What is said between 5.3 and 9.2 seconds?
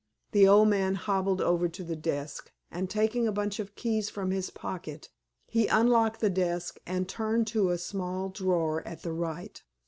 he unlocked the desk and turned to a small drawer at the